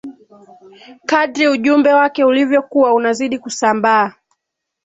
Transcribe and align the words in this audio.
kadri 1.05 1.47
ujumbe 1.47 1.93
wake 1.93 2.23
ulivyokuwa 2.25 2.93
unazidi 2.93 3.39
kusambaa 3.39 4.13